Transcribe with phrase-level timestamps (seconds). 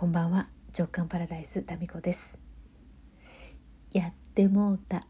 [0.00, 0.48] こんばんは。
[0.74, 2.40] 直感パラダイスタミコです。
[3.92, 5.02] やってもうた。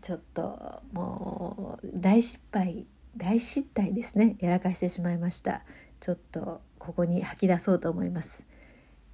[0.00, 4.36] ちょっともう大失敗大失態ですね。
[4.40, 5.64] やらかしてしまいました。
[6.00, 8.46] ちょっとここに吐き出そうと思います。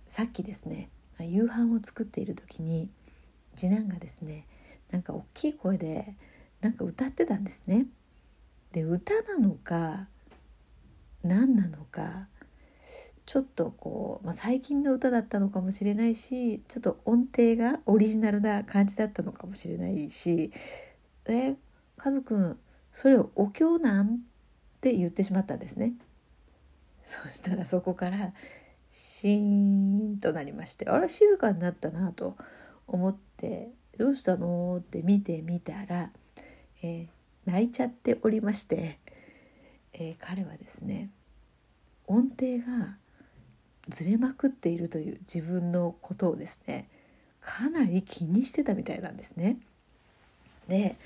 [0.07, 0.89] さっきですね
[1.19, 2.89] 夕飯を作っている時に
[3.57, 4.47] 次男がですね
[4.93, 6.15] なんか大きい声で
[6.61, 7.87] なんか歌ってたんですね。
[8.71, 10.07] で歌なのか
[11.25, 12.29] 何なのか
[13.33, 20.53] ちょっとこう、まあ、最近の歌だったのかもしれないしちょっと音程がオリジナルな感じだったのかもしれないし
[21.25, 21.57] 「え
[21.97, 22.59] カズくん
[22.93, 24.17] それをお経なん?」
[24.77, 25.95] って言ってしまったんですね。
[27.05, 28.35] そしたらそこから
[28.91, 32.37] シーンとなりましてあれ静かになったなと
[32.87, 36.13] 思って「どうしたの?」って見てみたら、
[36.83, 38.99] えー、泣いちゃっておりまして、
[39.95, 41.09] えー、彼はですね
[42.07, 42.99] 音程が
[43.89, 46.89] ずれまくっているという自分のことをですね
[47.41, 49.59] かなり気にしてたみたいなんですね。
[50.69, 50.97] で、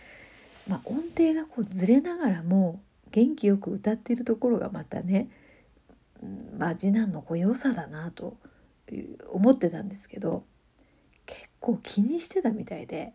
[0.68, 5.28] まあ、音程がこうずれながらも元気よく歌っているところがまたね、
[6.58, 8.36] まあ、次男のこう良さだなと
[9.30, 10.44] 思ってたんですけど
[11.24, 13.12] 結構気にしてたみたいで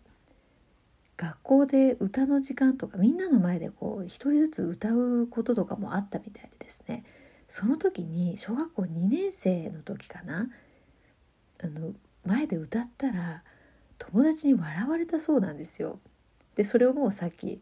[1.17, 7.03] 学校で歌の時間とかみんなの前でこう一人ずつ歌うこととかもあったみたいでですね
[7.51, 10.47] その時に小学校2年生の時かな
[11.61, 11.91] あの
[12.25, 13.43] 前で歌ったら
[13.97, 15.99] 友達に笑われたそうなんですよ。
[16.55, 17.61] でそれをもうさっき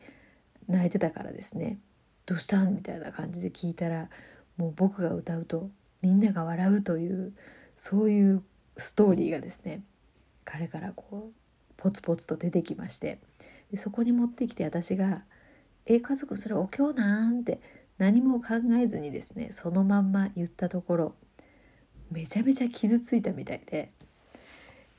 [0.67, 1.79] 泣いてたからですね
[2.27, 4.11] 「どうしたん?」みたいな感じで聞いたら
[4.57, 5.71] もう僕が歌うと
[6.03, 7.33] みんなが笑うという
[7.75, 8.43] そういう
[8.77, 9.81] ストーリーがですね
[10.45, 13.17] 彼からこうポツポツと出てきまして
[13.71, 15.25] でそこに持ってきて私が
[15.87, 21.15] 「え家族それお経なん?」って何も考えずにですねそのまんま言ったところ
[22.11, 23.91] めちゃめちゃ傷ついたみたいで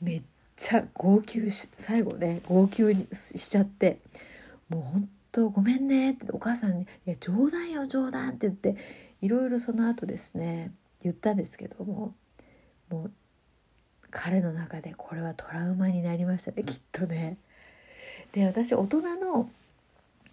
[0.00, 0.22] めっ
[0.54, 3.98] ちゃ号泣し最後ね号泣にしちゃって
[4.68, 8.76] もうほんとごめんねってお母さんに「いや冗談よ冗談」って言って
[9.20, 10.72] いろいろその後ですね
[11.02, 12.14] 言ったんですけども
[12.90, 13.12] もう
[14.10, 17.36] 彼の中でこれはトラウマになりましたねきっとね。
[18.32, 19.48] で私大人の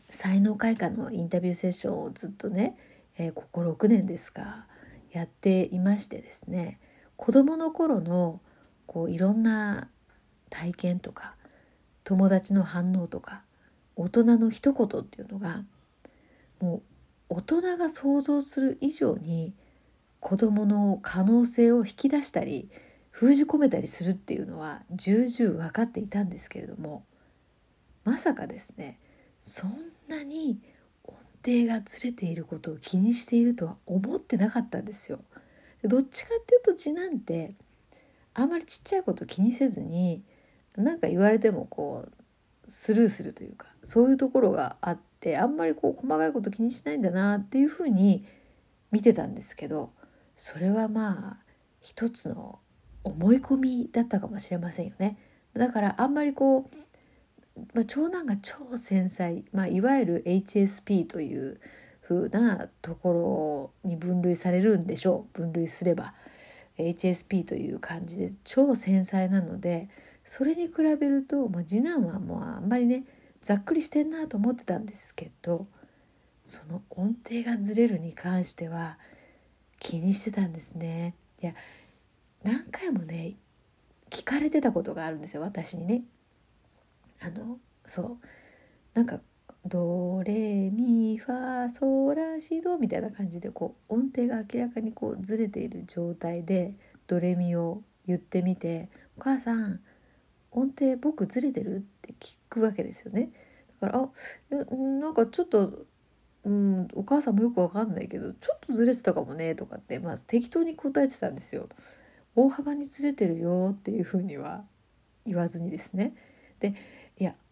[0.10, 2.78] 才能開花のインタビューセッションをずっとね、
[3.18, 4.66] えー、ここ6年ですか
[5.12, 6.80] やっていましてですね
[7.16, 8.40] 子どもの頃の
[8.86, 9.90] こういろんな
[10.50, 11.36] 体験とか
[12.04, 13.42] 友達の反応とか
[13.96, 15.64] 大人の一言っていうのが
[16.62, 16.82] もう
[17.30, 19.54] 大人が想像する以上に
[20.20, 22.70] 子どもの可能性を引き出したり
[23.10, 27.04] 封じ込めたりするっていうのは重々分かっていたんですけれども
[28.04, 29.00] まさかですね
[29.42, 29.72] そん
[30.08, 30.60] なに
[31.04, 35.20] 音程がずれていることを気にしているとは思ってなかったんですよ。
[35.84, 37.54] どっちかっていうと次男って
[38.34, 40.24] あんまりちっちゃいこと気にせずに
[40.76, 42.12] 何か言われてもこう
[42.68, 48.26] スルーするというかそういうところがあってあんまりこう細かいこと気にしないんだなっていうふうに
[48.92, 49.92] 見てたんですけど
[50.36, 52.60] それはまあ一つの
[53.04, 55.18] 思い込みだったかもしれませんよね。
[55.54, 56.76] だからあんまりこう
[57.74, 61.60] まあ、長男が超繊細、まあ、いわゆる HSP という
[62.08, 66.14] 風なところに分類されるんでしょう分類すれば
[66.78, 69.90] HSP という感じで超繊細なので
[70.24, 73.04] それに比べると、まあ、次男はもうあんまりね
[73.42, 75.68] ざっくりしてんなと思ってたんですけど
[76.42, 78.98] その音程がずれるに関しては
[79.80, 81.14] 気にしてたんですね。
[81.42, 81.54] いや
[82.44, 83.36] 何回もね
[84.10, 86.04] 聞かれてたことがあるんですよ私にね。
[87.22, 88.18] あのそう
[88.94, 89.20] なんか
[89.66, 96.74] ドレミファソラシドみたいな感じでこう音程が明らかにこうずれている状態で
[97.08, 99.82] ドレミを言ってみて「お母さん
[100.52, 103.32] 音程僕ずれてる?」って聞くわけですよね。
[103.82, 104.10] だから
[104.60, 105.86] あなんかちょっと、
[106.44, 111.68] うん、お母さんもよくわかんないけどちょっとずれてたかもねとかって、まあ、適当に答えてたんですよ。
[112.36, 114.64] 大幅にずれてるよっていうふうには
[115.26, 116.16] 言わずにですね。
[116.60, 116.74] で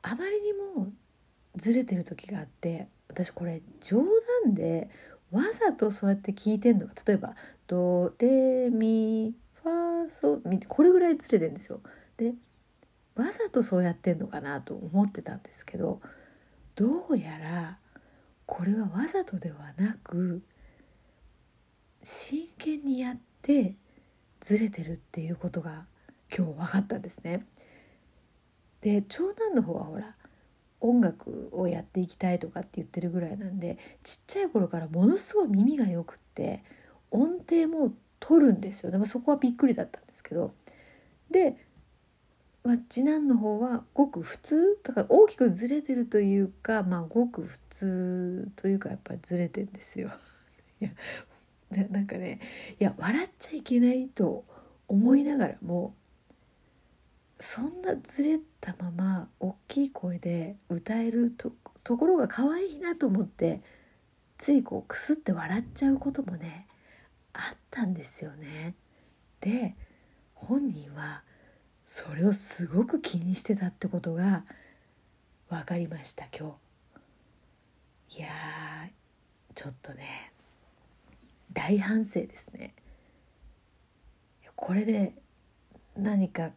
[0.07, 0.93] あまりにも
[1.55, 4.03] ずれてる時があって私これ冗
[4.43, 4.87] 談で
[5.31, 7.35] わざとそうやって聞いてんのか例えば
[7.65, 11.81] 「ドレミファソ」これぐらいずれてるんですよ。
[12.17, 12.35] で
[13.15, 16.01] わざとそうやってんのかなと思ってたんですけど
[16.75, 17.79] どうやら
[18.45, 20.43] これはわざとではなく
[22.03, 23.73] 真剣にやって
[24.39, 25.87] ずれてるっていうことが
[26.35, 27.47] 今日分かったんですね。
[28.85, 30.15] で長男の方はほら
[30.79, 36.63] 音楽をやっていきたいとかって言ってるぐらいなんでちっちゃい頃からものすごい耳がよくって
[37.09, 40.53] 音程も取るんですよでもそこはびっくりだったんですけど
[41.31, 41.55] で、
[42.63, 50.11] まあ、次男の方はごく普通だから大きくずれてるというかまあごく普通というかやっぱりずれてんですよ。
[50.79, 50.91] いや
[51.89, 52.39] なんかね
[52.79, 54.45] いや笑っちゃいけないと
[54.87, 55.95] 思いながらも
[57.47, 61.51] そんなずれたまま大きい声で歌えると
[61.83, 63.61] ところが可愛いなと思って
[64.35, 66.65] ついこうくすって笑っちゃうこともね
[67.33, 68.73] あったんですよね。
[69.41, 69.75] で
[70.33, 71.21] 本人は
[71.85, 74.43] それをすごく気にしてたってことが
[75.47, 76.57] 分かりました今
[78.09, 78.21] 日。
[78.21, 78.27] いや
[79.53, 80.33] ちょっとね
[81.53, 82.73] 大反省ですね。
[84.55, 85.13] これで
[85.95, 86.49] 何か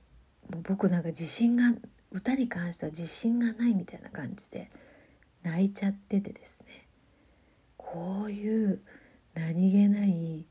[0.53, 1.75] もう僕なんか自信が
[2.11, 4.71] 歌に関しては自信がないみたいな感じで
[5.43, 6.87] 泣いちゃっててですね
[7.77, 8.81] こういう
[9.35, 10.45] 何気ない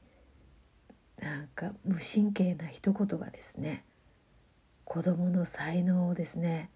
[1.21, 3.83] なんか無神経な一言がですね
[4.85, 6.69] 子供の才能をですね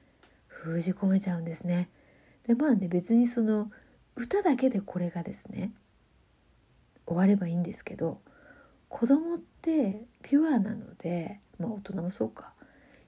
[0.47, 1.89] 封じ込めちゃうんですね。
[2.45, 3.71] でまあね別にその
[4.15, 5.71] 歌だけでこれがですね
[7.06, 8.19] 終わればいいんですけど
[8.89, 12.53] 子供ってピュアなのでまあ大人もそうか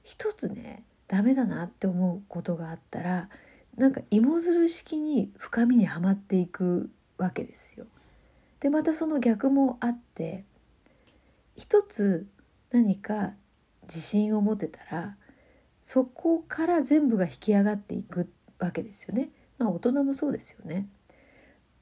[0.04, 3.30] 一つねダメだなって思うことがあったら
[3.78, 7.86] なんか芋づる式に深みにはまっていくわけですよ。
[8.60, 10.46] でまたその逆もあって
[11.56, 12.28] 一つ
[12.72, 13.34] 何か
[13.84, 15.18] 自信を持てたら
[15.82, 19.30] そこから全部が引き上がっていくわけですよね。
[19.58, 20.88] まあ大人もそうですよね。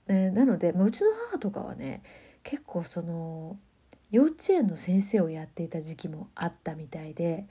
[0.08, 2.02] でなので、まあ、うちの母とかはね
[2.44, 3.58] 結構その
[4.10, 7.48] 幼稚園の先生をやっていた時期もあったみたいで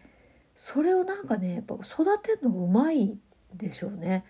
[0.63, 3.17] それをなんかねやっぱ育てるのうまい
[3.55, 4.27] でしょうね。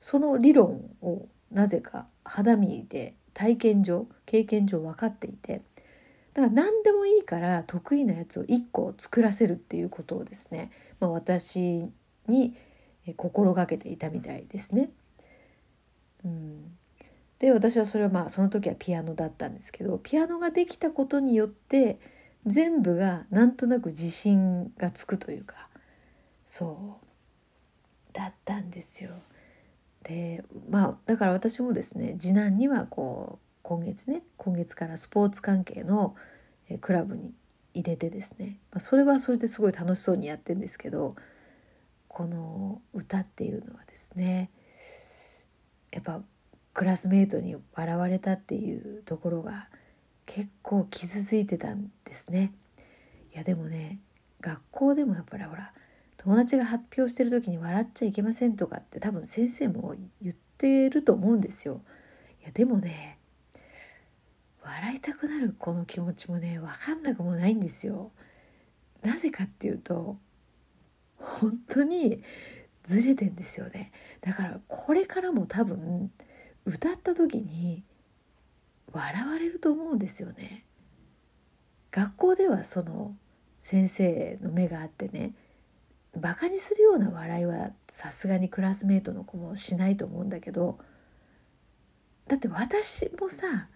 [0.00, 5.60] その理論をなぜか肌身で体験上経験上分かっていて
[6.32, 10.70] だから何でもいいから得意なやつを1個作らせるっていうことをですね、
[11.00, 11.86] まあ、私
[12.28, 12.56] に
[13.16, 14.88] 心がけていたみたいですね。
[16.24, 16.78] うん、
[17.40, 22.00] で私はそれはまあその時はピアノだったんですけどピアノができたことによって
[22.46, 25.63] 全部がなんとなく自信がつくというか
[26.56, 27.06] そう
[28.12, 29.10] だったんですよ。
[30.04, 36.14] でまあだから私もですね次男にはこう今月ね今月からスポーツ関係の
[36.80, 37.32] クラブに
[37.72, 41.16] 入れてですねまそれはそれですごい楽しそうにやってんですけど
[42.06, 44.48] この歌っていうのはですね
[45.90, 46.20] やっぱ
[46.72, 49.68] クラスメートに笑われたっていうところが
[50.24, 52.52] 結構傷ついてたんですね。
[53.34, 53.98] いやでもね
[54.40, 55.72] 学校でもやっぱりほら
[56.24, 61.82] 友達が発表してる時に笑っちゃいけませんとかって多分先生も言ってると思うんですよ。
[62.42, 63.18] いやでもね
[64.62, 68.10] 笑いたくなるこの気持ちもね分かんなくもないんですよ。
[69.02, 70.16] なぜかっていうと
[71.18, 72.22] 本当に
[72.84, 73.92] ずれてんですよね。
[74.22, 76.10] だからこれからも多分
[76.64, 77.82] 歌った時に
[78.92, 80.64] 笑われると思うんですよね。
[81.90, 83.14] 学校ではその
[83.58, 85.34] 先生の目があってね
[86.16, 90.78] バカにするような笑いはさすがにクラスメートの子もしないと思うんだけど
[92.28, 93.68] だって私もさ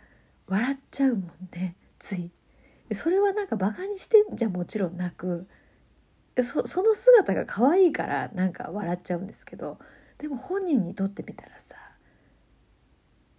[0.46, 2.31] 笑っちゃうもんねつい。
[2.94, 5.46] それはなんかバカにしてんじゃもちろんなく
[6.42, 9.78] そその姿が可愛いからなんか笑っちゃうんですけど
[10.18, 11.75] でも本人にとってみたらさ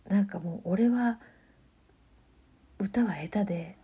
[0.08, 1.20] なんかもう俺は
[2.77, 3.77] 歌は下手で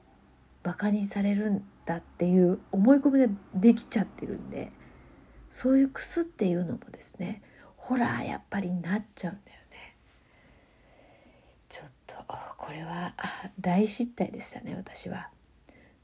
[0.63, 4.72] バカにされるんだっていう思い込みができちゃってるんで
[5.55, 7.41] そういうクスっていうのもですね
[7.77, 9.95] ホラーやっぱりなっちゃうんだよね。
[11.69, 12.17] ちょっと
[12.57, 13.13] これは
[13.57, 15.29] 大失態でしたね私は。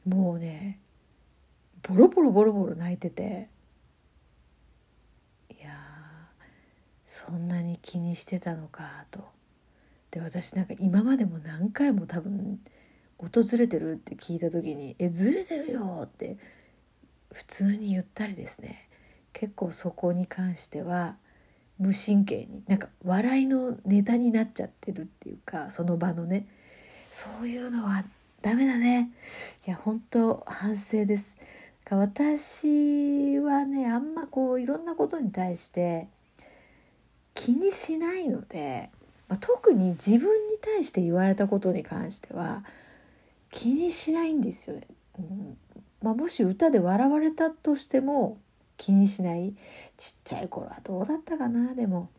[0.08, 0.80] もうね
[1.84, 3.50] ボロボロボロボロ泣いてて。
[5.50, 5.74] いや
[7.06, 9.20] そんなに気にしてたのかと。
[10.12, 12.62] で私なんか今までも何回も多分
[13.18, 16.38] 訪れてるって聞いた時に「えずれてるよ」って
[17.34, 18.88] 普通に言ったりですね。
[19.34, 21.16] 結構そこに関しては
[21.80, 26.48] 無神経になんか笑いのネタになっちゃってるっていうかその場のね。
[27.12, 28.04] そういうのは
[28.42, 29.12] ダメだね。
[29.68, 31.40] いや本当反省です。
[31.84, 36.08] か私はねあんまこういろんなことに対して
[37.34, 38.90] 気にしないので、
[39.28, 42.64] まあ、特に自分に対して言われたことに関しては
[43.52, 44.88] 気にしないんですよね。
[45.20, 45.58] うん。
[46.02, 48.38] まあ、もし歌で笑われたとしても
[48.82, 49.54] 気にしない？
[49.96, 51.76] ちっちゃい頃はどうだったかな？
[51.76, 52.10] でも。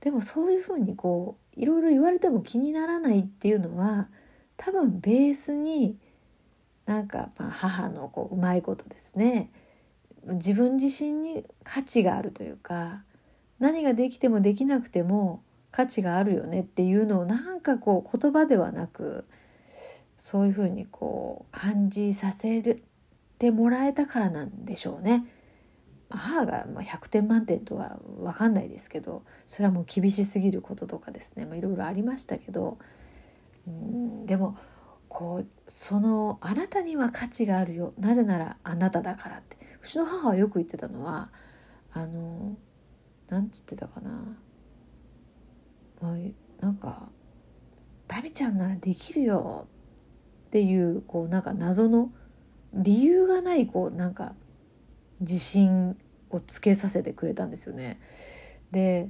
[0.00, 4.08] でもそういうふうにこういろいろ言われても気にならないっていうのは
[4.56, 5.96] 多分ベースに
[6.86, 9.50] なんかまあ母のこううまいことですね。
[10.24, 13.04] 自分自身に価値があるというか
[13.60, 19.24] 何ができてもできなくても価値があるよねっていうのをなんかこう言葉ではなく
[20.16, 22.82] そういうふうにこう感じさせる
[23.38, 25.26] てもらえたからなんでしょうね。
[26.08, 31.46] 母が100点満点とは分かんないですけどそれはもう厳しすぎることとかですね。
[31.56, 32.78] いろいろありましたけど。
[33.66, 34.56] うんでも
[35.08, 37.94] こうそのあなたには価値があるよ。
[37.98, 39.56] なぜならあなただからって。
[39.82, 41.30] うちの母はよく言ってたのは
[41.92, 42.56] あの
[43.28, 44.36] なんつってたかな、
[46.00, 46.16] まあ、
[46.60, 47.08] なんか
[48.08, 49.68] 「バビちゃんならできるよ」
[50.48, 52.12] っていうこうなんか謎の
[52.76, 54.34] 理由がないこうなんか
[55.20, 55.96] 自信
[56.30, 57.98] をつけさせてくれたんですよね。
[58.70, 59.08] で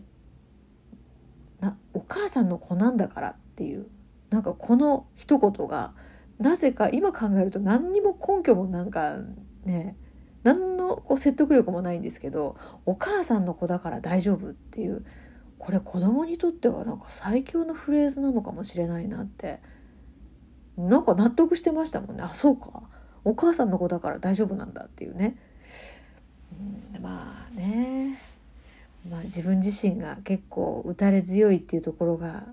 [1.61, 3.87] なお母さんの子なんだからっていう。
[4.30, 5.92] なんかこの一言が
[6.38, 9.18] なぜか今考えると何にも根拠もなんか
[9.64, 9.96] ね
[10.42, 12.56] 何のこう説得力もないんですけど
[12.87, 15.04] お母さんの子だから大丈夫っていう。
[15.58, 19.61] これ子供にとってはなんか最強のフレーズなのかもしれないなって。
[20.76, 22.23] なんか納得してましたもんね。
[22.23, 22.82] あそうか。
[23.26, 25.37] お母さんの子だから大丈夫なんだっていうね、
[26.95, 28.21] うん、まあね、
[29.11, 32.45] まあ、自分自身が結構打たれ強いっていうところが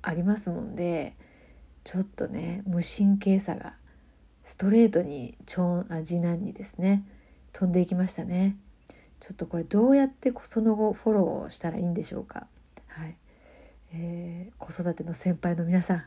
[0.00, 1.14] ありますもんで
[1.84, 3.74] ちょっとね無神経さが
[4.42, 7.04] ストレートに長あ次男にですね
[7.52, 8.56] 飛んでいきましたね。
[9.20, 12.46] ちょっとこれどうやってその後フォローしたらいいんでしょうか。
[12.88, 13.16] はい、
[13.92, 16.04] えー、子育ての先輩の皆さん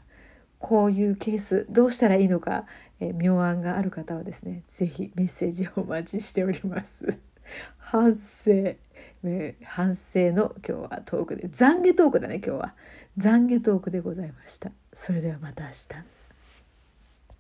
[0.60, 2.66] こういうケースどうしたらいいのか、
[3.00, 7.20] えー、妙案がある方はですね是非メッセージをお待ちしております。
[7.78, 8.76] 反省、
[9.24, 12.76] ね、反省の今日はトークで懺悔トークだね今日は。
[13.18, 14.72] 懺悔トークでございました。
[14.94, 16.17] それではまた明日。